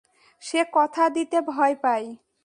[0.43, 2.07] সে কথা দিতে ভয় পায়।